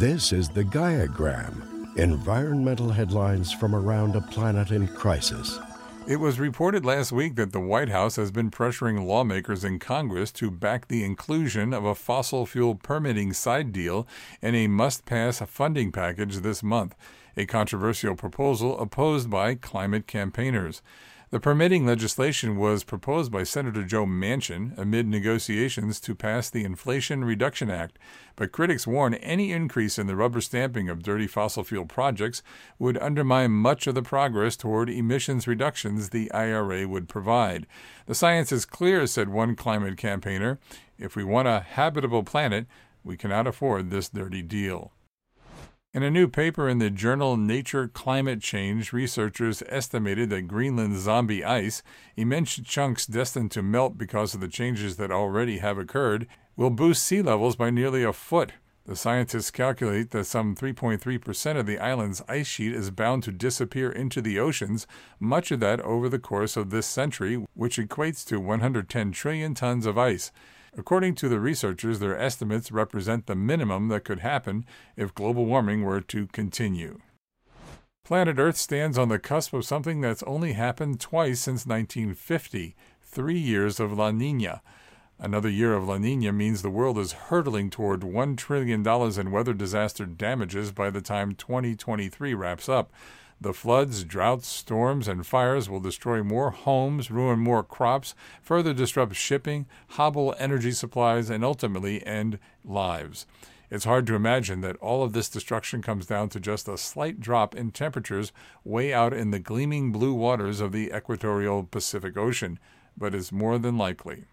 [0.00, 5.58] This is the Gaiagram, environmental headlines from around a planet in crisis.
[6.08, 10.32] It was reported last week that the White House has been pressuring lawmakers in Congress
[10.32, 14.08] to back the inclusion of a fossil fuel permitting side deal
[14.40, 16.94] in a must pass funding package this month,
[17.36, 20.80] a controversial proposal opposed by climate campaigners.
[21.30, 27.24] The permitting legislation was proposed by Senator Joe Manchin amid negotiations to pass the Inflation
[27.24, 28.00] Reduction Act,
[28.34, 32.42] but critics warn any increase in the rubber stamping of dirty fossil fuel projects
[32.80, 37.68] would undermine much of the progress toward emissions reductions the IRA would provide.
[38.06, 40.58] The science is clear, said one climate campaigner.
[40.98, 42.66] If we want a habitable planet,
[43.04, 44.90] we cannot afford this dirty deal.
[45.92, 51.44] In a new paper in the journal Nature Climate Change, researchers estimated that Greenland's zombie
[51.44, 51.82] ice,
[52.16, 57.02] immense chunks destined to melt because of the changes that already have occurred, will boost
[57.02, 58.52] sea levels by nearly a foot.
[58.86, 63.90] The scientists calculate that some 3.3% of the island's ice sheet is bound to disappear
[63.90, 64.86] into the oceans,
[65.18, 69.86] much of that over the course of this century, which equates to 110 trillion tons
[69.86, 70.30] of ice.
[70.76, 74.64] According to the researchers, their estimates represent the minimum that could happen
[74.96, 77.00] if global warming were to continue.
[78.04, 83.38] Planet Earth stands on the cusp of something that's only happened twice since 1950 three
[83.38, 84.62] years of La Nina.
[85.22, 89.52] Another year of La Nina means the world is hurtling toward $1 trillion in weather
[89.52, 92.90] disaster damages by the time 2023 wraps up.
[93.38, 99.14] The floods, droughts, storms, and fires will destroy more homes, ruin more crops, further disrupt
[99.14, 103.26] shipping, hobble energy supplies, and ultimately end lives.
[103.70, 107.20] It's hard to imagine that all of this destruction comes down to just a slight
[107.20, 108.32] drop in temperatures
[108.64, 112.58] way out in the gleaming blue waters of the equatorial Pacific Ocean,
[112.96, 114.24] but it's more than likely.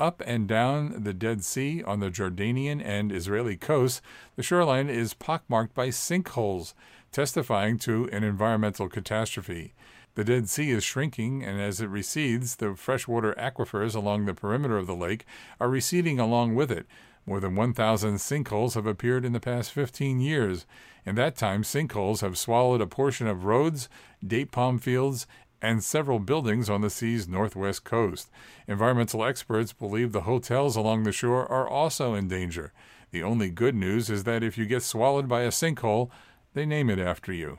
[0.00, 4.00] Up and down the Dead Sea on the Jordanian and Israeli coasts,
[4.34, 6.72] the shoreline is pockmarked by sinkholes
[7.12, 9.74] testifying to an environmental catastrophe.
[10.14, 14.78] The Dead Sea is shrinking, and as it recedes, the freshwater aquifers along the perimeter
[14.78, 15.26] of the lake
[15.60, 16.86] are receding along with it.
[17.26, 20.64] More than 1,000 sinkholes have appeared in the past 15 years.
[21.04, 23.90] In that time, sinkholes have swallowed a portion of roads,
[24.26, 25.26] date palm fields,
[25.62, 28.30] and several buildings on the sea's northwest coast.
[28.66, 32.72] Environmental experts believe the hotels along the shore are also in danger.
[33.10, 36.10] The only good news is that if you get swallowed by a sinkhole,
[36.54, 37.58] they name it after you.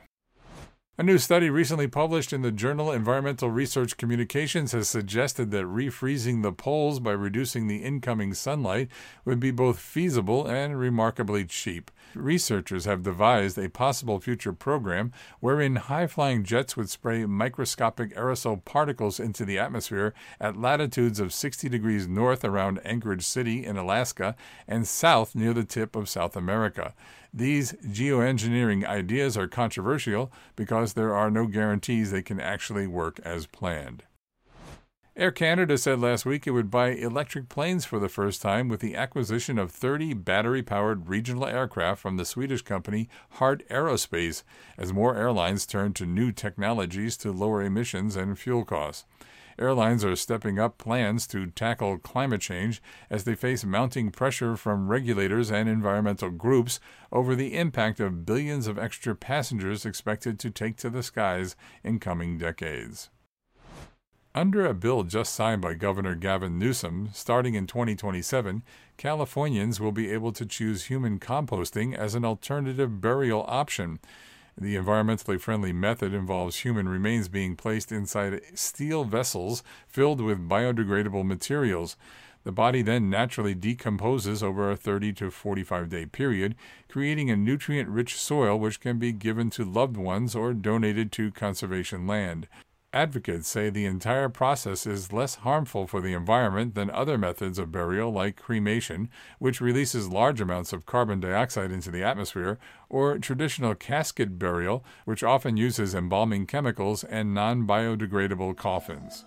[0.98, 6.42] A new study recently published in the journal Environmental Research Communications has suggested that refreezing
[6.42, 8.90] the poles by reducing the incoming sunlight
[9.24, 11.90] would be both feasible and remarkably cheap.
[12.14, 18.62] Researchers have devised a possible future program wherein high flying jets would spray microscopic aerosol
[18.62, 24.36] particles into the atmosphere at latitudes of 60 degrees north around Anchorage City in Alaska
[24.68, 26.92] and south near the tip of South America.
[27.34, 33.46] These geoengineering ideas are controversial because there are no guarantees they can actually work as
[33.46, 34.02] planned.
[35.14, 38.80] Air Canada said last week it would buy electric planes for the first time with
[38.80, 44.42] the acquisition of 30 battery powered regional aircraft from the Swedish company Heart Aerospace
[44.78, 49.04] as more airlines turn to new technologies to lower emissions and fuel costs.
[49.58, 54.88] Airlines are stepping up plans to tackle climate change as they face mounting pressure from
[54.88, 56.80] regulators and environmental groups
[57.10, 61.98] over the impact of billions of extra passengers expected to take to the skies in
[61.98, 63.10] coming decades.
[64.34, 68.62] Under a bill just signed by Governor Gavin Newsom, starting in 2027,
[68.96, 73.98] Californians will be able to choose human composting as an alternative burial option.
[74.56, 81.24] The environmentally friendly method involves human remains being placed inside steel vessels filled with biodegradable
[81.24, 81.96] materials.
[82.44, 86.56] The body then naturally decomposes over a 30 to 45 day period,
[86.88, 91.30] creating a nutrient rich soil which can be given to loved ones or donated to
[91.30, 92.48] conservation land.
[92.94, 97.72] Advocates say the entire process is less harmful for the environment than other methods of
[97.72, 99.08] burial like cremation,
[99.38, 102.58] which releases large amounts of carbon dioxide into the atmosphere,
[102.90, 109.24] or traditional casket burial, which often uses embalming chemicals and non biodegradable coffins.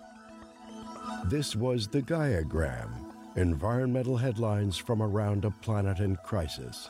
[1.24, 6.88] This was the Gaiagram environmental headlines from around a planet in crisis.